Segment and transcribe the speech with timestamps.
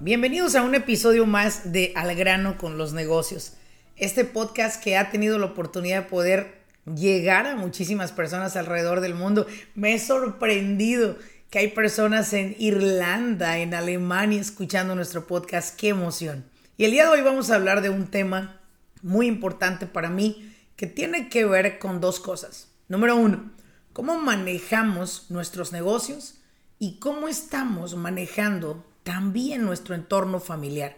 [0.00, 3.54] Bienvenidos a un episodio más de Al grano con los negocios.
[3.96, 9.14] Este podcast que ha tenido la oportunidad de poder llegar a muchísimas personas alrededor del
[9.14, 9.46] mundo.
[9.74, 11.18] Me he sorprendido
[11.50, 15.76] que hay personas en Irlanda, en Alemania, escuchando nuestro podcast.
[15.76, 16.44] ¡Qué emoción!
[16.76, 18.60] Y el día de hoy vamos a hablar de un tema
[19.02, 22.67] muy importante para mí que tiene que ver con dos cosas.
[22.88, 23.52] Número uno,
[23.92, 26.36] cómo manejamos nuestros negocios
[26.78, 30.96] y cómo estamos manejando también nuestro entorno familiar.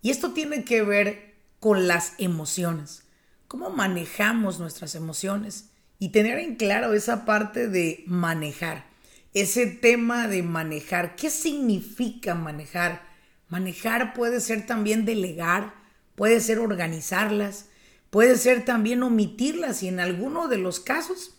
[0.00, 3.04] Y esto tiene que ver con las emociones.
[3.48, 5.70] ¿Cómo manejamos nuestras emociones?
[5.98, 8.86] Y tener en claro esa parte de manejar.
[9.34, 11.16] Ese tema de manejar.
[11.16, 13.02] ¿Qué significa manejar?
[13.48, 15.74] Manejar puede ser también delegar,
[16.14, 17.68] puede ser organizarlas,
[18.10, 21.34] puede ser también omitirlas y en alguno de los casos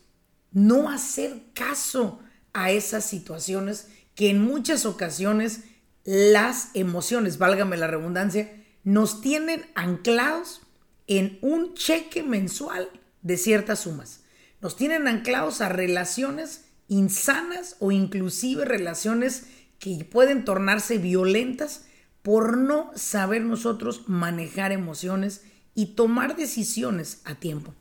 [0.51, 2.19] no hacer caso
[2.53, 5.61] a esas situaciones que en muchas ocasiones
[6.03, 10.61] las emociones, válgame la redundancia, nos tienen anclados
[11.05, 12.89] en un cheque mensual
[13.21, 14.21] de ciertas sumas.
[14.61, 19.47] Nos tienen anclados a relaciones insanas o inclusive relaciones
[19.79, 21.85] que pueden tornarse violentas
[22.21, 25.43] por no saber nosotros manejar emociones
[25.77, 27.71] y tomar decisiones a tiempo.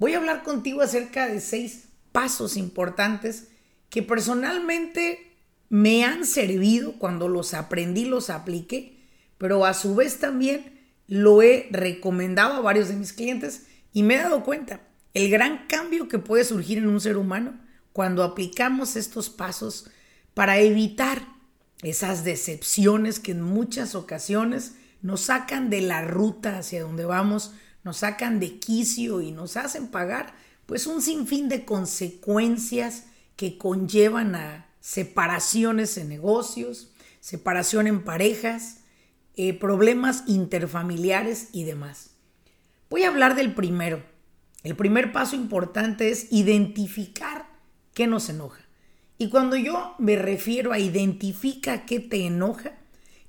[0.00, 3.46] Voy a hablar contigo acerca de seis pasos importantes
[3.88, 5.36] que personalmente
[5.68, 8.98] me han servido cuando los aprendí, los apliqué,
[9.38, 14.16] pero a su vez también lo he recomendado a varios de mis clientes y me
[14.16, 14.80] he dado cuenta
[15.14, 17.60] el gran cambio que puede surgir en un ser humano
[17.92, 19.88] cuando aplicamos estos pasos
[20.34, 21.28] para evitar
[21.82, 24.74] esas decepciones que en muchas ocasiones
[25.06, 27.52] nos sacan de la ruta hacia donde vamos,
[27.84, 30.34] nos sacan de quicio y nos hacen pagar
[30.66, 33.04] pues un sinfín de consecuencias
[33.36, 36.90] que conllevan a separaciones en negocios,
[37.20, 38.78] separación en parejas,
[39.36, 42.10] eh, problemas interfamiliares y demás.
[42.90, 44.02] Voy a hablar del primero.
[44.64, 47.46] El primer paso importante es identificar
[47.94, 48.62] qué nos enoja.
[49.18, 52.72] Y cuando yo me refiero a identifica qué te enoja,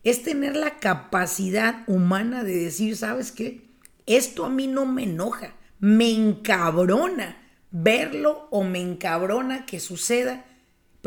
[0.03, 3.67] es tener la capacidad humana de decir, ¿sabes qué?
[4.05, 7.37] Esto a mí no me enoja, me encabrona
[7.71, 10.45] verlo o me encabrona que suceda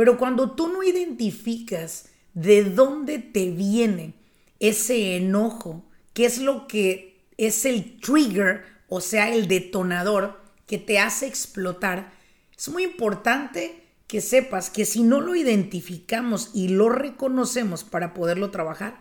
[0.01, 4.15] pero cuando tú no identificas de dónde te viene
[4.59, 5.84] ese enojo,
[6.15, 12.15] qué es lo que es el trigger, o sea, el detonador que te hace explotar,
[12.57, 13.80] es muy importante
[14.10, 18.98] que sepas que si no lo identificamos y lo reconocemos para poderlo trabajar,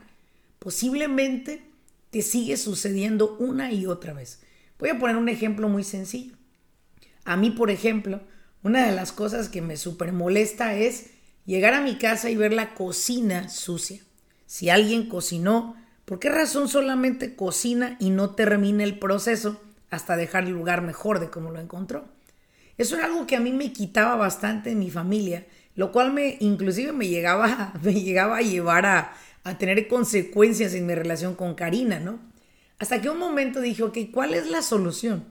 [0.59, 1.63] posiblemente
[2.11, 4.39] te sigue sucediendo una y otra vez.
[4.77, 6.35] Voy a poner un ejemplo muy sencillo.
[7.25, 8.21] A mí, por ejemplo,
[8.61, 11.07] una de las cosas que me súper molesta es
[11.43, 14.03] llegar a mi casa y ver la cocina sucia.
[14.45, 19.59] Si alguien cocinó, ¿por qué razón solamente cocina y no termina el proceso
[19.89, 22.05] hasta dejar el lugar mejor de como lo encontró?
[22.79, 25.45] Eso era algo que a mí me quitaba bastante en mi familia,
[25.75, 29.13] lo cual me inclusive me llegaba, me llegaba a llevar a,
[29.43, 32.19] a tener consecuencias en mi relación con Karina, ¿no?
[32.79, 35.25] Hasta que un momento dije, ok, ¿cuál es la solución?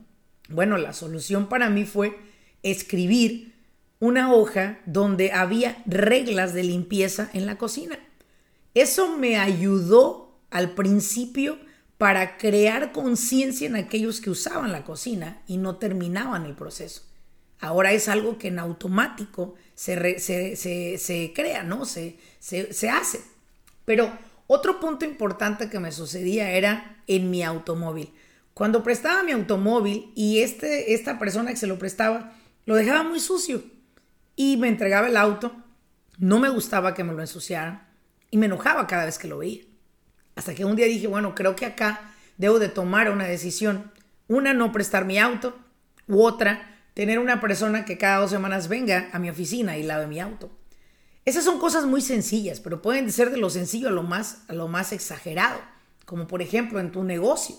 [0.50, 2.18] Bueno, la solución para mí fue
[2.62, 3.54] escribir
[3.98, 7.98] una hoja donde había reglas de limpieza en la cocina.
[8.74, 11.58] Eso me ayudó al principio
[11.96, 17.07] para crear conciencia en aquellos que usaban la cocina y no terminaban el proceso.
[17.60, 21.84] Ahora es algo que en automático se, se, crea, ¿no?
[21.84, 23.20] Se, se hace.
[23.84, 24.12] Pero
[24.46, 28.12] otro punto importante que me sucedía era en mi automóvil.
[28.54, 32.32] Cuando prestaba mi automóvil y este, esta persona que se lo prestaba
[32.64, 33.62] lo dejaba muy sucio
[34.36, 35.54] y me entregaba el auto.
[36.18, 37.86] No me gustaba que me lo ensuciaran
[38.30, 39.62] y me enojaba cada vez que lo veía.
[40.34, 43.92] Hasta que un día dije, bueno, creo que acá debo de tomar una decisión.
[44.28, 45.58] Una, no prestar mi auto.
[46.06, 50.08] U otra, tener una persona que cada dos semanas venga a mi oficina y lave
[50.08, 50.50] mi auto.
[51.24, 54.52] Esas son cosas muy sencillas, pero pueden ser de lo sencillo a lo más, a
[54.52, 55.60] lo más exagerado.
[56.06, 57.54] Como por ejemplo en tu negocio.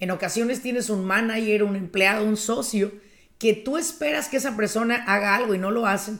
[0.00, 2.90] En ocasiones tienes un manager, un empleado, un socio
[3.38, 6.14] que tú esperas que esa persona haga algo y no lo hace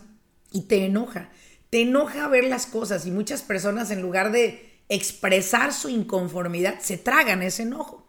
[0.53, 1.31] y te enoja.
[1.71, 6.99] Te enoja ver las cosas y muchas personas en lugar de expresar su inconformidad se
[6.99, 8.07] tragan ese enojo.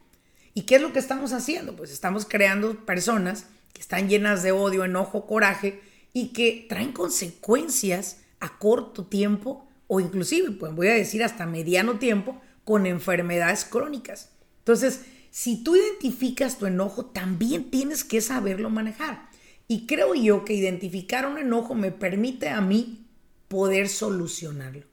[0.53, 1.75] ¿Y qué es lo que estamos haciendo?
[1.75, 5.81] Pues estamos creando personas que están llenas de odio, enojo, coraje
[6.13, 12.00] y que traen consecuencias a corto tiempo o inclusive, pues voy a decir hasta mediano
[12.00, 14.29] tiempo, con enfermedades crónicas.
[14.59, 15.01] Entonces,
[15.31, 19.29] si tú identificas tu enojo, también tienes que saberlo manejar.
[19.68, 23.07] Y creo yo que identificar un enojo me permite a mí
[23.47, 24.85] poder solucionarlo.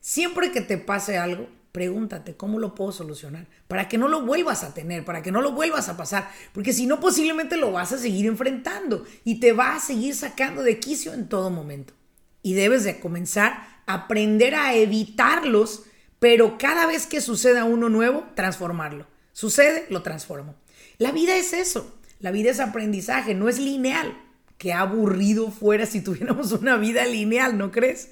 [0.00, 4.64] Siempre que te pase algo, pregúntate cómo lo puedo solucionar para que no lo vuelvas
[4.64, 7.92] a tener, para que no lo vuelvas a pasar, porque si no posiblemente lo vas
[7.92, 11.94] a seguir enfrentando y te va a seguir sacando de quicio en todo momento.
[12.42, 15.84] Y debes de comenzar a aprender a evitarlos,
[16.18, 19.06] pero cada vez que suceda uno nuevo, transformarlo.
[19.32, 20.54] Sucede, lo transformo.
[20.98, 21.94] La vida es eso.
[22.20, 24.20] La vida es aprendizaje, no es lineal.
[24.56, 28.10] Qué aburrido fuera si tuviéramos una vida lineal, ¿no crees?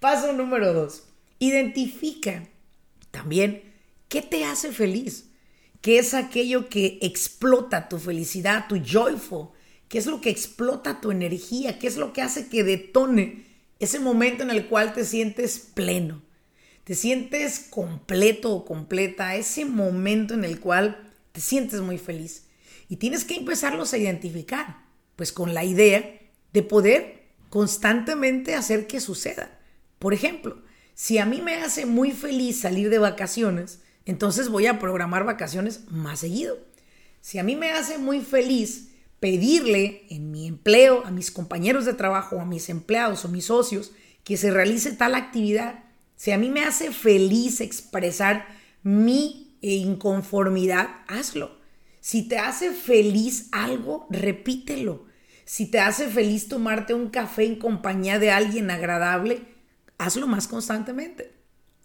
[0.00, 1.04] Paso número dos.
[1.38, 2.48] Identifica
[3.12, 3.62] también
[4.08, 5.26] qué te hace feliz.
[5.80, 9.50] ¿Qué es aquello que explota tu felicidad, tu joyful?
[9.86, 11.78] ¿Qué es lo que explota tu energía?
[11.78, 13.46] ¿Qué es lo que hace que detone
[13.78, 16.22] ese momento en el cual te sientes pleno?
[16.84, 22.46] te sientes completo o completa, ese momento en el cual te sientes muy feliz.
[22.88, 24.84] Y tienes que empezarlos a identificar,
[25.16, 26.20] pues con la idea
[26.52, 29.58] de poder constantemente hacer que suceda.
[29.98, 30.62] Por ejemplo,
[31.02, 35.80] si a mí me hace muy feliz salir de vacaciones, entonces voy a programar vacaciones
[35.90, 36.56] más seguido.
[37.20, 41.94] Si a mí me hace muy feliz pedirle en mi empleo a mis compañeros de
[41.94, 43.90] trabajo, a mis empleados o mis socios
[44.22, 45.82] que se realice tal actividad,
[46.14, 48.46] si a mí me hace feliz expresar
[48.84, 51.58] mi inconformidad, hazlo.
[51.98, 55.06] Si te hace feliz algo, repítelo.
[55.46, 59.51] Si te hace feliz tomarte un café en compañía de alguien agradable,
[60.04, 61.32] hazlo más constantemente.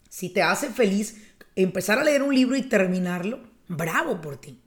[0.09, 1.17] Si te hace feliz
[1.55, 4.59] empezar a leer un libro y terminarlo, bravo por ti.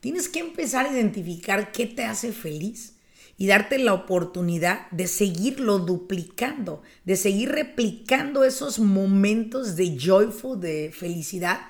[0.00, 2.94] Tienes que empezar a identificar qué te hace feliz
[3.36, 10.92] y darte la oportunidad de seguirlo duplicando, de seguir replicando esos momentos de joyful, de
[10.92, 11.60] felicidad,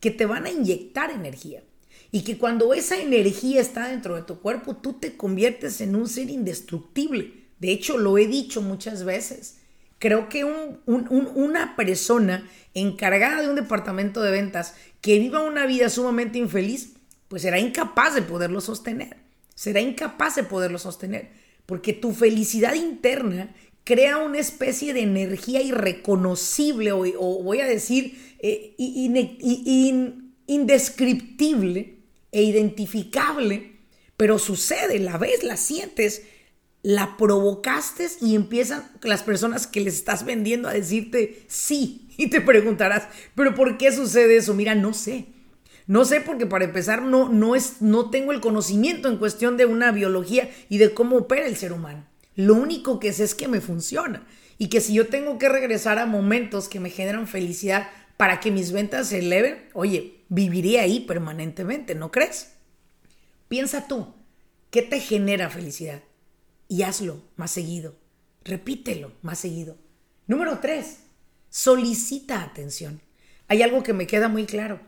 [0.00, 1.62] que te van a inyectar energía.
[2.10, 6.08] Y que cuando esa energía está dentro de tu cuerpo, tú te conviertes en un
[6.08, 7.48] ser indestructible.
[7.58, 9.57] De hecho, lo he dicho muchas veces.
[9.98, 16.38] Creo que una persona encargada de un departamento de ventas que viva una vida sumamente
[16.38, 16.94] infeliz,
[17.26, 19.16] pues será incapaz de poderlo sostener.
[19.54, 21.30] Será incapaz de poderlo sostener,
[21.66, 23.52] porque tu felicidad interna
[23.82, 28.76] crea una especie de energía irreconocible o, voy a decir eh,
[30.46, 31.98] indescriptible
[32.30, 33.72] e identificable,
[34.16, 36.22] pero sucede, la ves, la sientes,
[36.88, 42.40] la provocaste y empiezan las personas que les estás vendiendo a decirte sí y te
[42.40, 44.54] preguntarás, pero ¿por qué sucede eso?
[44.54, 45.26] Mira, no sé.
[45.86, 49.66] No sé porque para empezar no, no, es, no tengo el conocimiento en cuestión de
[49.66, 52.06] una biología y de cómo opera el ser humano.
[52.36, 54.26] Lo único que sé es que me funciona
[54.56, 58.50] y que si yo tengo que regresar a momentos que me generan felicidad para que
[58.50, 62.54] mis ventas se eleven, oye, viviría ahí permanentemente, ¿no crees?
[63.48, 64.14] Piensa tú,
[64.70, 66.00] ¿qué te genera felicidad?
[66.68, 67.96] Y hazlo más seguido.
[68.44, 69.76] Repítelo más seguido.
[70.26, 71.00] Número tres,
[71.48, 73.00] solicita atención.
[73.48, 74.80] Hay algo que me queda muy claro.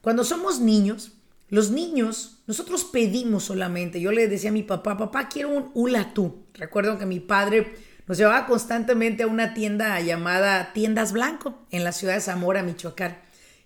[0.00, 1.12] Cuando somos niños,
[1.48, 4.00] los niños, nosotros pedimos solamente.
[4.00, 6.46] Yo le decía a mi papá, papá, quiero un hula tú.
[6.54, 7.74] Recuerdo que mi padre
[8.06, 13.18] nos llevaba constantemente a una tienda llamada Tiendas Blanco en la ciudad de Zamora, Michoacán.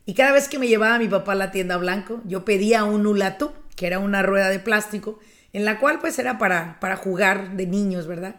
[0.06, 3.06] Y cada vez que me llevaba mi papá a la tienda Blanco, yo pedía un
[3.06, 5.18] hula tú, que era una rueda de plástico,
[5.52, 8.36] en la cual pues era para, para jugar de niños, ¿verdad?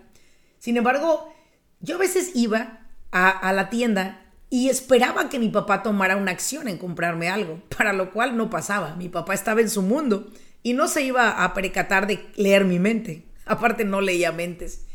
[0.59, 1.33] Sin embargo,
[1.79, 6.31] yo a veces iba a, a la tienda y esperaba que mi papá tomara una
[6.31, 8.95] acción en comprarme algo, para lo cual no pasaba.
[8.95, 10.29] Mi papá estaba en su mundo
[10.63, 13.25] y no se iba a percatar de leer mi mente.
[13.45, 14.85] Aparte no leía mentes.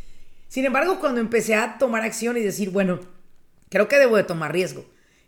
[0.49, 3.01] Sin embargo, cuando empecé a tomar acción y decir, bueno,
[3.69, 4.87] creo que debo de tomar riesgo.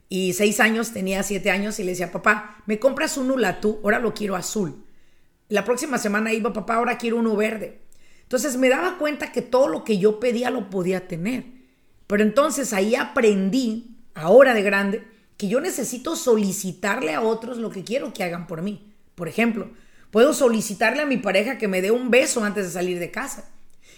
[0.09, 3.99] Y seis años, tenía siete años y le decía, papá, me compras un tú, ahora
[3.99, 4.85] lo quiero azul.
[5.49, 7.81] La próxima semana iba, papá, ahora quiero uno verde.
[8.23, 11.45] Entonces me daba cuenta que todo lo que yo pedía lo podía tener.
[12.07, 17.85] Pero entonces ahí aprendí ahora de grande, que yo necesito solicitarle a otros lo que
[17.85, 18.93] quiero que hagan por mí.
[19.15, 19.71] Por ejemplo,
[20.11, 23.51] puedo solicitarle a mi pareja que me dé un beso antes de salir de casa,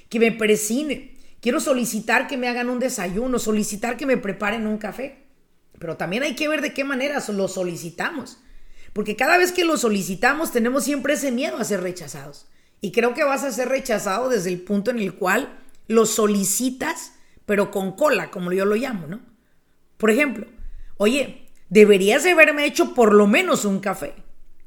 [0.09, 1.16] que me presine.
[1.40, 5.25] Quiero solicitar que me hagan un desayuno, solicitar que me preparen un café.
[5.78, 8.38] Pero también hay que ver de qué manera lo solicitamos.
[8.92, 12.47] Porque cada vez que lo solicitamos tenemos siempre ese miedo a ser rechazados.
[12.80, 17.12] Y creo que vas a ser rechazado desde el punto en el cual lo solicitas,
[17.47, 19.20] pero con cola, como yo lo llamo, ¿no?
[19.97, 20.47] Por ejemplo,
[20.97, 24.14] oye, deberías de haberme hecho por lo menos un café.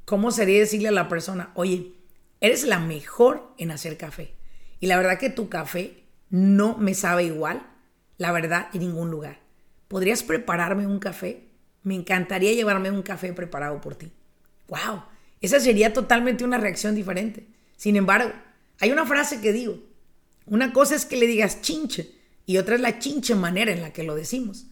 [0.06, 1.94] ¿Cómo sería decirle a la persona, oye,
[2.42, 4.34] eres la mejor en hacer café?
[4.80, 7.66] Y la verdad que tu café no me sabe igual,
[8.18, 9.40] la verdad, en ningún lugar.
[9.88, 11.48] ¿Podrías prepararme un café?
[11.84, 14.12] Me encantaría llevarme un café preparado por ti.
[14.70, 15.04] ¡Wow!
[15.42, 17.46] Esa sería totalmente una reacción diferente.
[17.76, 18.32] Sin embargo,
[18.80, 19.78] hay una frase que digo.
[20.46, 23.94] Una cosa es que le digas chinche y otra es la chinche manera en la
[23.94, 24.66] que lo decimos.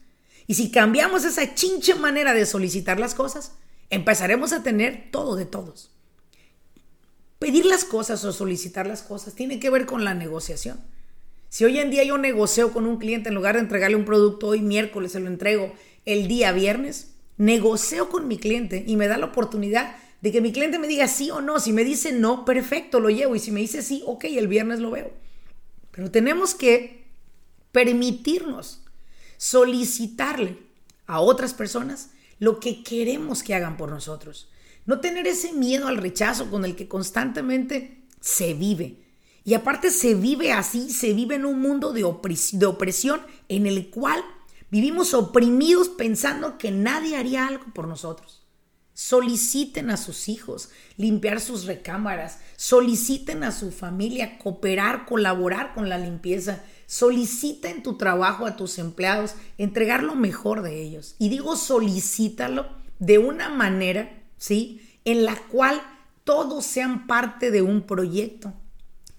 [0.47, 3.53] Y si cambiamos esa chinche manera de solicitar las cosas,
[3.89, 5.91] empezaremos a tener todo de todos.
[7.39, 10.79] Pedir las cosas o solicitar las cosas tiene que ver con la negociación.
[11.49, 14.47] Si hoy en día yo negocio con un cliente, en lugar de entregarle un producto
[14.47, 15.73] hoy miércoles, se lo entrego
[16.05, 20.51] el día viernes, negocio con mi cliente y me da la oportunidad de que mi
[20.51, 21.59] cliente me diga sí o no.
[21.59, 23.35] Si me dice no, perfecto, lo llevo.
[23.35, 25.11] Y si me dice sí, ok, el viernes lo veo.
[25.91, 27.05] Pero tenemos que
[27.71, 28.83] permitirnos
[29.37, 30.57] solicitarle
[31.07, 34.49] a otras personas lo que queremos que hagan por nosotros.
[34.85, 38.97] No tener ese miedo al rechazo con el que constantemente se vive.
[39.43, 44.23] Y aparte se vive así, se vive en un mundo de, opresión en el cual
[44.71, 48.41] vivimos oprimidos pensando que nadie haría algo por nosotros.
[48.93, 55.97] Soliciten a sus hijos limpiar sus recámaras, soliciten a su familia cooperar, colaborar con la
[55.97, 61.15] limpieza, solicita en tu trabajo a tus empleados entregar lo mejor de ellos.
[61.19, 62.67] Y digo solicítalo
[62.99, 64.81] de una manera, ¿sí?
[65.05, 65.81] En la cual
[66.23, 68.53] todos sean parte de un proyecto.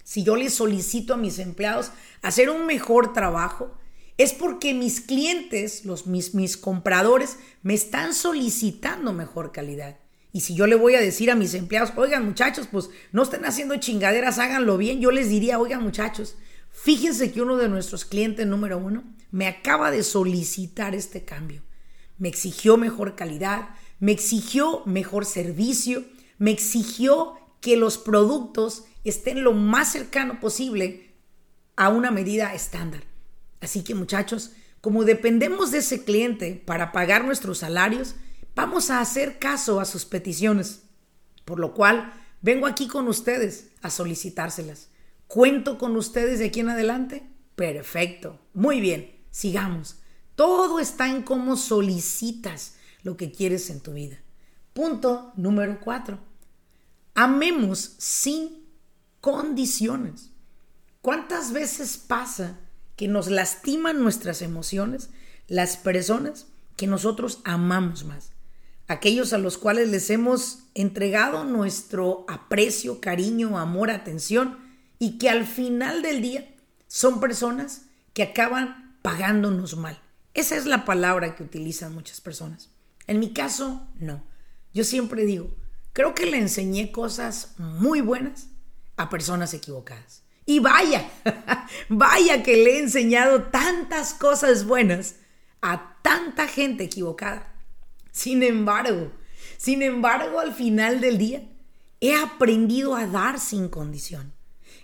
[0.03, 1.91] Si yo les solicito a mis empleados
[2.21, 3.73] hacer un mejor trabajo,
[4.17, 9.97] es porque mis clientes, los, mis, mis compradores, me están solicitando mejor calidad.
[10.31, 13.45] Y si yo le voy a decir a mis empleados, oigan muchachos, pues no estén
[13.45, 16.35] haciendo chingaderas, háganlo bien, yo les diría, oigan muchachos,
[16.71, 21.61] fíjense que uno de nuestros clientes número uno me acaba de solicitar este cambio.
[22.17, 26.03] Me exigió mejor calidad, me exigió mejor servicio,
[26.37, 31.13] me exigió que los productos estén lo más cercano posible
[31.75, 33.12] a una medida estándar.
[33.63, 34.51] Así que muchachos,
[34.81, 38.15] como dependemos de ese cliente para pagar nuestros salarios,
[38.55, 40.81] vamos a hacer caso a sus peticiones.
[41.45, 44.89] Por lo cual, vengo aquí con ustedes a solicitárselas.
[45.27, 47.23] ¿Cuento con ustedes de aquí en adelante?
[47.55, 48.37] Perfecto.
[48.53, 49.95] Muy bien, sigamos.
[50.35, 54.17] Todo está en cómo solicitas lo que quieres en tu vida.
[54.73, 56.19] Punto número cuatro.
[57.15, 58.65] Amemos sin
[59.21, 60.31] condiciones.
[61.01, 62.59] ¿Cuántas veces pasa
[63.03, 65.09] que nos lastiman nuestras emociones
[65.49, 68.31] las personas que nosotros amamos más?
[68.87, 74.57] Aquellos a los cuales les hemos entregado nuestro aprecio, cariño, amor, atención
[74.99, 76.55] y que al final del día
[76.87, 80.01] son personas que acaban pagándonos mal.
[80.33, 82.69] Esa es la palabra que utilizan muchas personas.
[83.05, 84.23] En mi caso, no.
[84.73, 85.53] Yo siempre digo,
[85.91, 88.47] creo que le enseñé cosas muy buenas
[88.95, 90.22] a personas equivocadas.
[90.45, 91.09] Y vaya,
[91.89, 95.15] vaya que le he enseñado tantas cosas buenas
[95.61, 97.53] a tanta gente equivocada.
[98.11, 99.11] Sin embargo,
[99.57, 101.43] sin embargo, al final del día,
[102.01, 104.33] he aprendido a dar sin condición.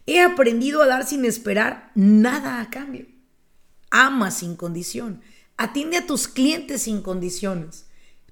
[0.05, 3.05] He aprendido a dar sin esperar nada a cambio.
[3.91, 5.21] Ama sin condición.
[5.57, 7.87] Atiende a tus clientes sin condiciones.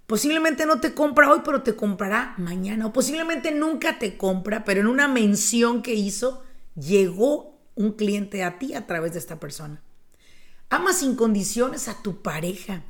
[0.06, 2.86] Posiblemente no te compra hoy, pero te comprará mañana.
[2.86, 6.44] O posiblemente nunca te compra, pero en una mención que hizo,
[6.78, 9.82] llegó un cliente a ti a través de esta persona.
[10.70, 12.84] Ama sin condiciones a tu pareja.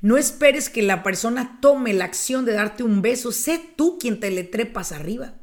[0.00, 3.32] No esperes que la persona tome la acción de darte un beso.
[3.32, 5.34] Sé tú quien te le trepas arriba.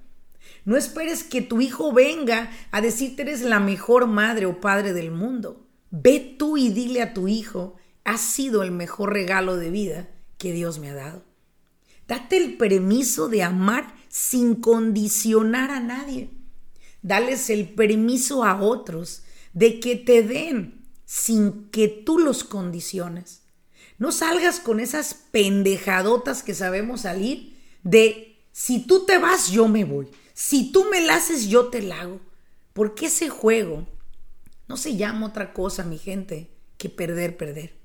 [0.63, 5.11] No esperes que tu hijo venga a decirte eres la mejor madre o padre del
[5.11, 5.67] mundo.
[5.91, 10.51] Ve tú y dile a tu hijo, has sido el mejor regalo de vida que
[10.53, 11.23] Dios me ha dado.
[12.07, 16.29] Date el permiso de amar sin condicionar a nadie.
[17.05, 19.21] Dales el permiso a otros
[19.53, 23.43] de que te den sin que tú los condiciones.
[23.99, 29.85] No salgas con esas pendejadotas que sabemos salir de si tú te vas, yo me
[29.85, 30.07] voy.
[30.33, 32.21] Si tú me la haces, yo te la hago.
[32.73, 33.87] Porque ese juego
[34.67, 37.77] no se llama otra cosa, mi gente, que perder, perder.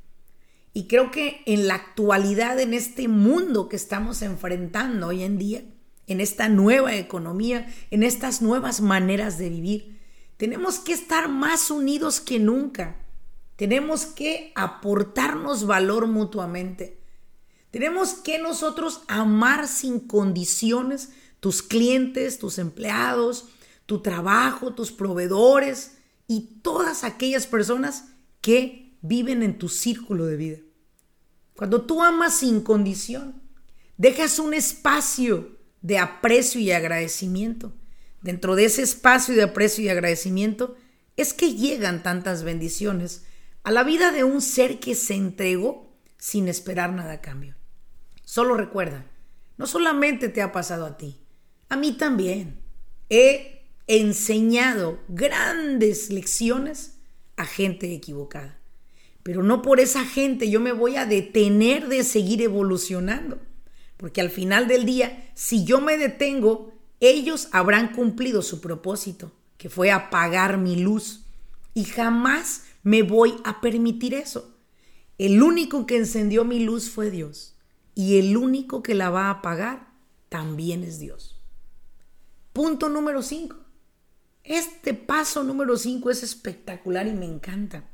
[0.72, 5.62] Y creo que en la actualidad, en este mundo que estamos enfrentando hoy en día,
[6.12, 10.00] en esta nueva economía, en estas nuevas maneras de vivir,
[10.36, 12.96] tenemos que estar más unidos que nunca.
[13.54, 17.00] Tenemos que aportarnos valor mutuamente.
[17.70, 23.48] Tenemos que nosotros amar sin condiciones tus clientes, tus empleados,
[23.86, 28.08] tu trabajo, tus proveedores y todas aquellas personas
[28.40, 30.58] que viven en tu círculo de vida.
[31.54, 33.40] Cuando tú amas sin condición,
[33.96, 37.72] dejas un espacio de aprecio y agradecimiento.
[38.22, 40.76] Dentro de ese espacio de aprecio y agradecimiento
[41.16, 43.24] es que llegan tantas bendiciones
[43.62, 47.54] a la vida de un ser que se entregó sin esperar nada a cambio.
[48.24, 49.06] Solo recuerda,
[49.56, 51.20] no solamente te ha pasado a ti,
[51.68, 52.60] a mí también.
[53.08, 56.98] He enseñado grandes lecciones
[57.36, 58.58] a gente equivocada.
[59.22, 63.40] Pero no por esa gente yo me voy a detener de seguir evolucionando.
[64.00, 69.68] Porque al final del día, si yo me detengo, ellos habrán cumplido su propósito, que
[69.68, 71.26] fue apagar mi luz.
[71.74, 74.56] Y jamás me voy a permitir eso.
[75.18, 77.58] El único que encendió mi luz fue Dios.
[77.94, 79.92] Y el único que la va a apagar
[80.30, 81.38] también es Dios.
[82.54, 83.54] Punto número 5.
[84.44, 87.84] Este paso número 5 es espectacular y me encanta.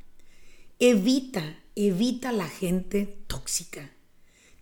[0.79, 3.91] Evita, evita la gente tóxica.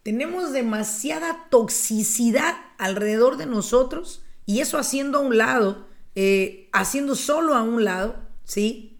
[0.05, 7.55] Tenemos demasiada toxicidad alrededor de nosotros y eso haciendo a un lado, eh, haciendo solo
[7.55, 8.99] a un lado, ¿sí?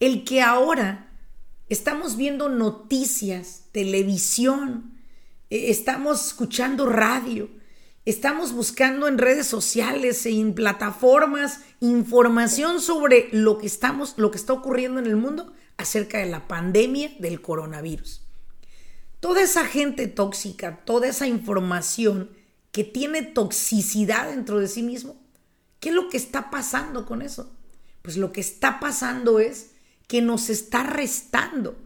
[0.00, 1.12] El que ahora
[1.68, 4.94] estamos viendo noticias, televisión,
[5.50, 7.50] eh, estamos escuchando radio,
[8.04, 14.54] Estamos buscando en redes sociales, en plataformas, información sobre lo que estamos, lo que está
[14.54, 18.21] ocurriendo en el mundo acerca de la pandemia del coronavirus.
[19.22, 22.30] Toda esa gente tóxica, toda esa información
[22.72, 25.14] que tiene toxicidad dentro de sí mismo,
[25.78, 27.56] ¿qué es lo que está pasando con eso?
[28.02, 29.74] Pues lo que está pasando es
[30.08, 31.78] que nos está restando.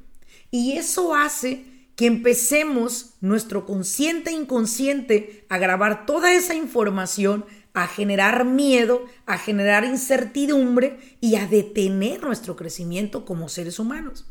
[0.51, 8.47] Y eso hace que empecemos nuestro consciente inconsciente a grabar toda esa información, a generar
[8.47, 14.25] miedo, a generar incertidumbre y a detener nuestro crecimiento como seres humanos.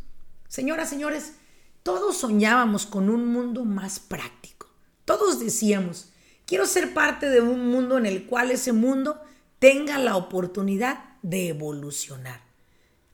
[0.47, 1.33] Señoras, señores,
[1.85, 4.73] todos soñábamos con un mundo más práctico.
[5.05, 6.09] Todos decíamos,
[6.47, 9.21] quiero ser parte de un mundo en el cual ese mundo
[9.59, 12.41] tenga la oportunidad de evolucionar.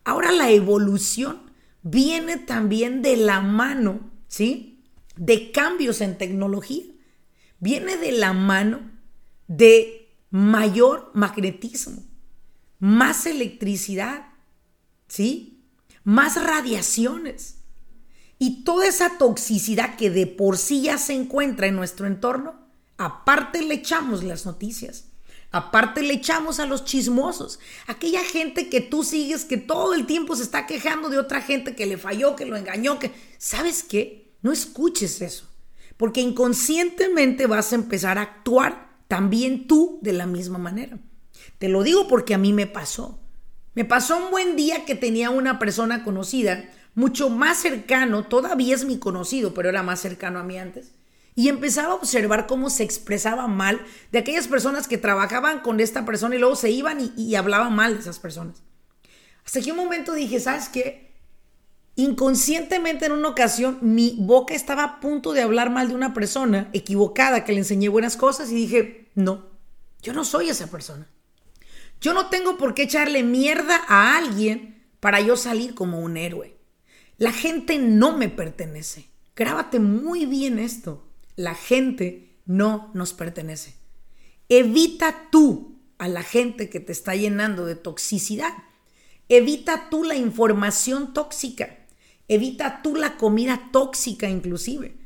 [0.05, 1.51] Ahora la evolución
[1.83, 4.81] viene también de la mano ¿sí?
[5.17, 6.85] De cambios en tecnología.
[7.59, 8.89] Viene de la mano
[9.47, 12.01] de mayor magnetismo,
[12.79, 14.27] más electricidad,
[15.09, 15.67] ¿sí?
[16.05, 17.60] Más radiaciones.
[18.41, 22.55] Y toda esa toxicidad que de por sí ya se encuentra en nuestro entorno,
[22.97, 25.05] aparte le echamos las noticias.
[25.51, 30.35] Aparte le echamos a los chismosos, aquella gente que tú sigues que todo el tiempo
[30.35, 34.33] se está quejando de otra gente que le falló, que lo engañó, que ¿sabes qué?
[34.41, 35.47] No escuches eso,
[35.95, 40.97] porque inconscientemente vas a empezar a actuar también tú de la misma manera.
[41.59, 43.19] Te lo digo porque a mí me pasó.
[43.75, 48.85] Me pasó un buen día que tenía una persona conocida, mucho más cercano, todavía es
[48.85, 50.91] mi conocido, pero era más cercano a mí antes.
[51.35, 56.05] Y empezaba a observar cómo se expresaba mal de aquellas personas que trabajaban con esta
[56.05, 58.61] persona y luego se iban y, hablaban mal de esas personas.
[59.45, 61.11] Hasta que un momento dije, ¿sabes qué?
[61.95, 66.69] Inconscientemente en una ocasión mi boca estaba a punto de hablar mal de una persona
[66.73, 69.45] equivocada que le enseñé buenas cosas y dije, no,
[70.01, 71.07] yo no soy esa persona.
[72.01, 76.60] Yo no tengo por qué echarle mierda a alguien para yo salir como un héroe.
[77.21, 79.05] La gente no me pertenece.
[79.35, 81.07] Grábate muy bien esto.
[81.35, 83.75] La gente no nos pertenece.
[84.49, 88.51] Evita tú a la gente que te está llenando de toxicidad.
[89.29, 91.85] Evita tú la información tóxica.
[92.27, 94.97] Evita tú la comida tóxica inclusive.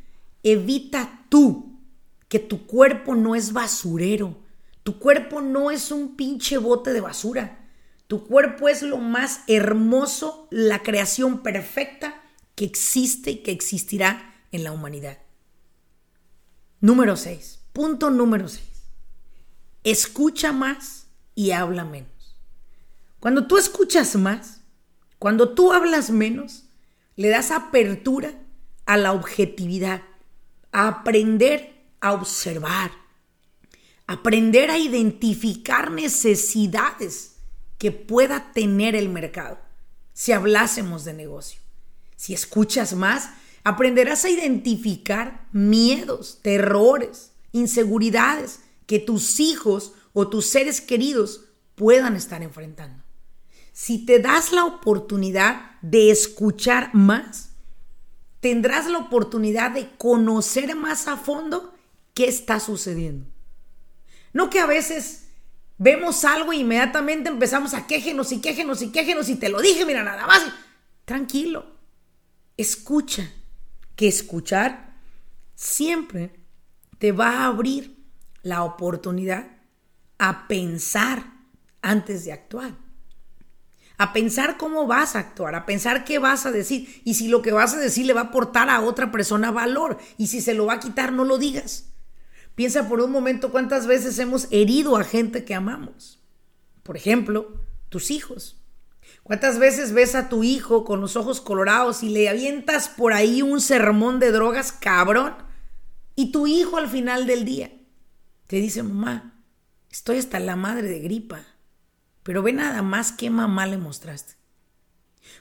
[0.41, 1.81] Evita tú
[2.29, 4.37] que tu cuerpo no es basurero.
[4.83, 7.64] Tu cuerpo no es un pinche bote de basura.
[8.07, 12.21] Tu cuerpo es lo más hermoso, la creación perfecta
[12.53, 15.17] que existe y que existirá en la humanidad.
[16.81, 17.61] Número 6.
[17.73, 18.63] Punto número 6.
[19.83, 22.37] Escucha más y habla menos.
[23.19, 24.61] Cuando tú escuchas más,
[25.17, 26.65] cuando tú hablas menos,
[27.15, 28.33] le das apertura
[28.85, 30.03] a la objetividad,
[30.71, 32.91] a aprender a observar,
[34.05, 37.34] aprender a identificar necesidades
[37.77, 39.59] que pueda tener el mercado
[40.13, 41.59] si hablásemos de negocio.
[42.15, 43.29] Si escuchas más,
[43.63, 52.41] aprenderás a identificar miedos, terrores, inseguridades que tus hijos o tus seres queridos puedan estar
[52.43, 53.05] enfrentando
[53.75, 57.49] si te das la oportunidad de escuchar más,
[58.39, 61.73] tendrás la oportunidad de conocer más a fondo
[62.13, 63.27] qué está sucediendo.
[64.31, 65.24] No que a veces
[65.77, 69.85] vemos algo e inmediatamente empezamos a quejenos y quejenos y quejenos y te lo dije,
[69.85, 70.43] mira, nada más.
[71.05, 71.65] Tranquilo,
[72.57, 73.31] escucha,
[73.95, 74.95] que escuchar
[75.55, 76.35] siempre
[76.97, 77.97] te va a abrir
[78.43, 79.47] la oportunidad
[80.17, 81.33] a pensar
[81.81, 82.73] antes de actuar.
[83.97, 87.01] A pensar cómo vas a actuar, a pensar qué vas a decir.
[87.05, 89.97] Y si lo que vas a decir le va a aportar a otra persona valor.
[90.17, 91.94] Y si se lo va a quitar, no lo digas.
[92.55, 96.21] Piensa por un momento cuántas veces hemos herido a gente que amamos.
[96.83, 98.61] Por ejemplo, tus hijos.
[99.23, 103.41] ¿Cuántas veces ves a tu hijo con los ojos colorados y le avientas por ahí
[103.41, 105.35] un sermón de drogas cabrón?
[106.15, 107.71] Y tu hijo al final del día
[108.47, 109.43] te dice, mamá,
[109.91, 111.43] estoy hasta la madre de gripa,
[112.23, 114.35] pero ve nada más qué mamá le mostraste.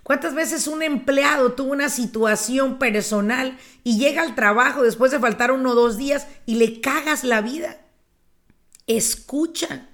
[0.02, 5.50] ¿Cuántas veces un empleado tuvo una situación personal y llega al trabajo después de faltar
[5.50, 7.80] uno o dos días y le cagas la vida?
[8.86, 9.88] Escucha.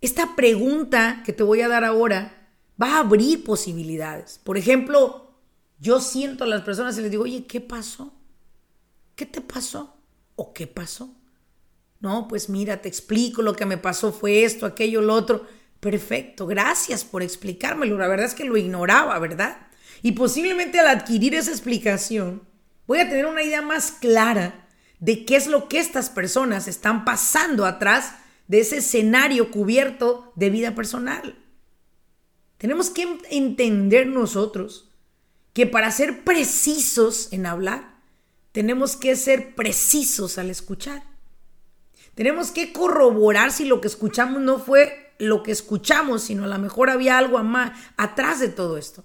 [0.00, 2.48] Esta pregunta que te voy a dar ahora
[2.80, 4.38] va a abrir posibilidades.
[4.42, 5.34] Por ejemplo,
[5.78, 8.12] yo siento a las personas y les digo, oye, ¿qué pasó?
[9.14, 9.96] ¿Qué te pasó?
[10.36, 11.14] ¿O qué pasó?
[12.00, 15.46] No, pues mira, te explico, lo que me pasó fue esto, aquello, lo otro.
[15.84, 17.98] Perfecto, gracias por explicármelo.
[17.98, 19.66] La verdad es que lo ignoraba, ¿verdad?
[20.00, 22.48] Y posiblemente al adquirir esa explicación,
[22.86, 24.66] voy a tener una idea más clara
[24.98, 28.14] de qué es lo que estas personas están pasando atrás
[28.48, 31.36] de ese escenario cubierto de vida personal.
[32.56, 34.90] Tenemos que entender nosotros
[35.52, 38.00] que para ser precisos en hablar,
[38.52, 41.02] tenemos que ser precisos al escuchar.
[42.14, 46.58] Tenemos que corroborar si lo que escuchamos no fue lo que escuchamos, sino a lo
[46.58, 49.04] mejor había algo más atrás de todo esto.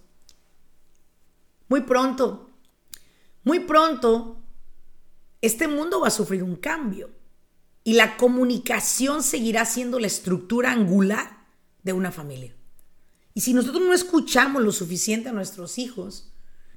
[1.67, 2.49] Muy pronto,
[3.43, 4.41] muy pronto,
[5.41, 7.09] este mundo va a sufrir un cambio
[7.83, 11.45] y la comunicación seguirá siendo la estructura angular
[11.83, 12.55] de una familia.
[13.33, 16.33] Y si nosotros no escuchamos lo suficiente a nuestros hijos,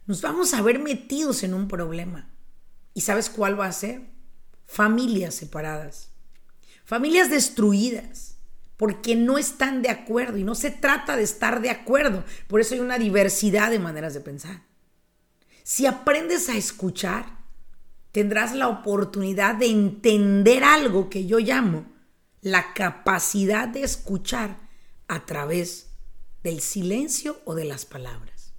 [0.07, 2.31] nos vamos a ver metidos en un problema.
[2.95, 4.11] ¿Y sabes cuál va a ser?
[4.67, 6.11] Familias separadas,
[6.85, 8.32] familias destruidas,
[8.77, 12.25] porque no están de acuerdo y no se trata de estar de acuerdo.
[12.49, 14.63] Por eso hay una diversidad de maneras de pensar.
[15.63, 17.39] Si aprendes a escuchar,
[18.11, 21.87] tendrás la oportunidad de entender algo que yo llamo
[22.41, 24.57] la capacidad de escuchar
[25.07, 25.91] a través
[26.43, 28.53] del silencio o de las palabras.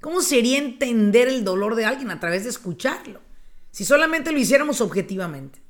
[0.00, 3.20] ¿Cómo sería entender el dolor de alguien a través de escucharlo?
[3.70, 5.62] Si solamente lo hiciéramos objetivamente.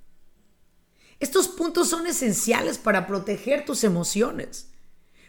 [1.20, 4.70] Estos puntos son esenciales para proteger tus emociones.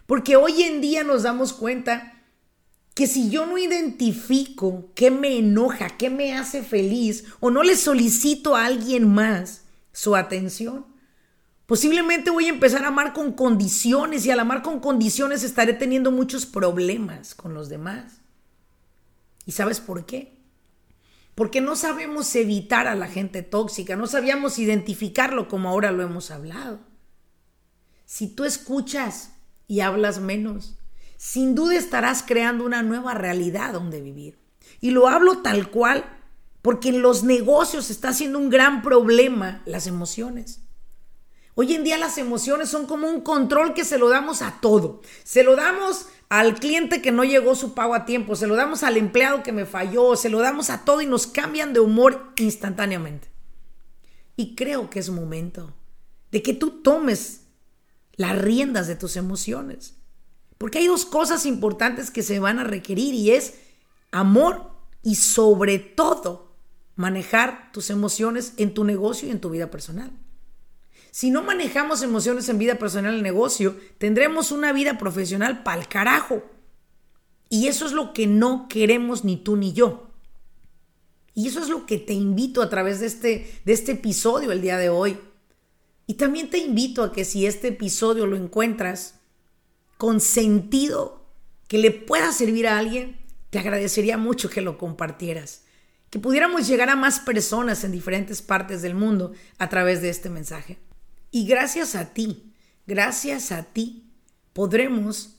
[0.07, 2.13] Porque hoy en día nos damos cuenta
[2.93, 7.75] que si yo no identifico qué me enoja, qué me hace feliz, o no le
[7.75, 10.85] solicito a alguien más su atención,
[11.65, 16.11] posiblemente voy a empezar a amar con condiciones y al amar con condiciones estaré teniendo
[16.11, 18.21] muchos problemas con los demás.
[19.45, 20.40] ¿Y sabes por qué?
[21.35, 26.31] Porque no sabemos evitar a la gente tóxica, no sabíamos identificarlo como ahora lo hemos
[26.31, 26.79] hablado.
[28.05, 29.31] Si tú escuchas
[29.67, 30.77] y hablas menos,
[31.17, 34.39] sin duda estarás creando una nueva realidad donde vivir.
[34.81, 36.17] Y lo hablo tal cual
[36.61, 40.61] porque en los negocios está siendo un gran problema las emociones.
[41.55, 45.01] Hoy en día las emociones son como un control que se lo damos a todo.
[45.23, 48.83] Se lo damos al cliente que no llegó su pago a tiempo, se lo damos
[48.83, 52.31] al empleado que me falló, se lo damos a todo y nos cambian de humor
[52.37, 53.27] instantáneamente.
[54.37, 55.73] Y creo que es momento
[56.31, 57.47] de que tú tomes
[58.13, 59.97] las riendas de tus emociones.
[60.57, 63.55] Porque hay dos cosas importantes que se van a requerir y es
[64.13, 64.71] amor
[65.03, 66.55] y sobre todo
[66.95, 70.13] manejar tus emociones en tu negocio y en tu vida personal.
[71.11, 76.41] Si no manejamos emociones en vida personal y negocio, tendremos una vida profesional pa'l carajo.
[77.49, 80.09] Y eso es lo que no queremos ni tú ni yo.
[81.33, 84.61] Y eso es lo que te invito a través de este, de este episodio el
[84.61, 85.17] día de hoy.
[86.07, 89.19] Y también te invito a que si este episodio lo encuentras
[89.97, 91.25] con sentido,
[91.67, 93.19] que le pueda servir a alguien,
[93.49, 95.63] te agradecería mucho que lo compartieras.
[96.09, 100.29] Que pudiéramos llegar a más personas en diferentes partes del mundo a través de este
[100.29, 100.79] mensaje.
[101.33, 102.51] Y gracias a ti,
[102.85, 104.11] gracias a ti,
[104.51, 105.37] podremos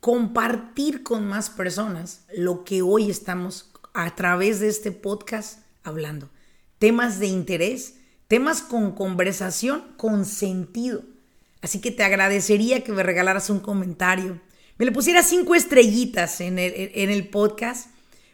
[0.00, 6.28] compartir con más personas lo que hoy estamos a través de este podcast hablando.
[6.80, 11.04] Temas de interés, temas con conversación, con sentido.
[11.62, 14.40] Así que te agradecería que me regalaras un comentario,
[14.76, 17.90] me le pusieras cinco estrellitas en el, en el podcast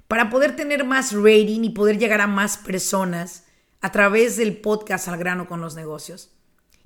[0.08, 3.44] para poder tener más rating y poder llegar a más personas
[3.82, 6.30] a través del podcast al grano con los negocios.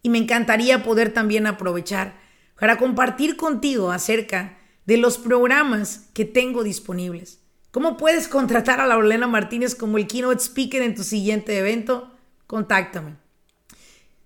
[0.06, 2.14] Y me encantaría poder también aprovechar
[2.60, 7.40] para compartir contigo acerca de los programas que tengo disponibles.
[7.72, 12.12] ¿Cómo puedes contratar a Laurelena Martínez como el keynote speaker en tu siguiente evento?
[12.46, 13.16] Contáctame.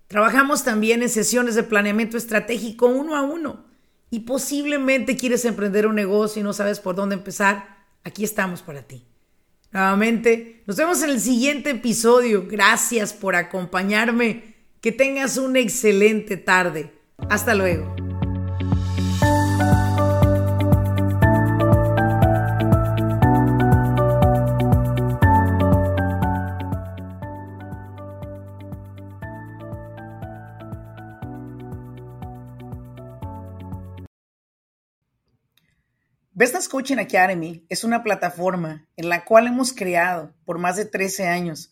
[0.05, 3.65] Trabajamos también en sesiones de planeamiento estratégico uno a uno.
[4.11, 7.87] Y posiblemente quieres emprender un negocio y no sabes por dónde empezar.
[8.03, 9.03] Aquí estamos para ti.
[9.71, 12.45] Nuevamente, nos vemos en el siguiente episodio.
[12.47, 14.50] Gracias por acompañarme.
[14.81, 16.91] Que tengas una excelente tarde.
[17.29, 17.95] Hasta luego.
[36.33, 41.27] Business Coaching Academy es una plataforma en la cual hemos creado por más de 13
[41.27, 41.71] años,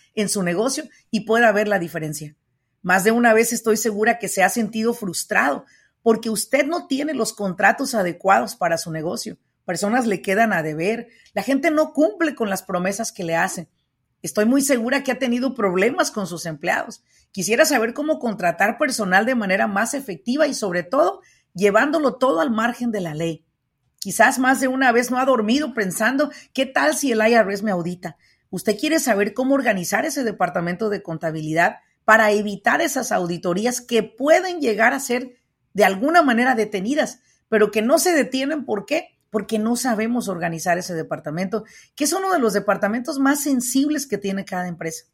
[0.15, 2.35] en su negocio y pueda ver la diferencia.
[2.81, 5.65] Más de una vez estoy segura que se ha sentido frustrado
[6.01, 9.37] porque usted no tiene los contratos adecuados para su negocio.
[9.65, 11.07] Personas le quedan a deber.
[11.33, 13.69] La gente no cumple con las promesas que le hacen.
[14.21, 17.03] Estoy muy segura que ha tenido problemas con sus empleados.
[17.31, 21.21] Quisiera saber cómo contratar personal de manera más efectiva y sobre todo
[21.53, 23.45] llevándolo todo al margen de la ley.
[23.99, 27.71] Quizás más de una vez no ha dormido pensando, ¿qué tal si el IRS me
[27.71, 28.17] audita?
[28.51, 34.59] Usted quiere saber cómo organizar ese departamento de contabilidad para evitar esas auditorías que pueden
[34.59, 35.37] llegar a ser
[35.73, 38.65] de alguna manera detenidas, pero que no se detienen.
[38.65, 39.17] ¿Por qué?
[39.29, 41.63] Porque no sabemos organizar ese departamento,
[41.95, 45.05] que es uno de los departamentos más sensibles que tiene cada empresa.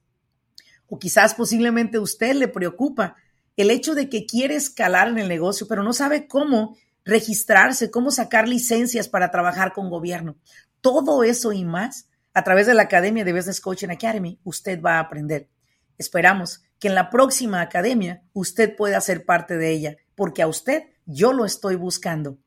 [0.87, 3.15] O quizás posiblemente usted le preocupa
[3.55, 8.09] el hecho de que quiere escalar en el negocio, pero no sabe cómo registrarse, cómo
[8.09, 10.37] sacar licencias para trabajar con gobierno.
[10.81, 14.97] Todo eso y más a través de la Academia de Business Coaching Academy usted va
[14.97, 15.49] a aprender.
[15.97, 20.83] Esperamos que en la próxima academia usted pueda ser parte de ella, porque a usted
[21.07, 22.37] yo lo estoy buscando.